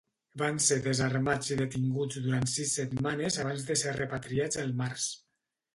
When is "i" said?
1.55-1.57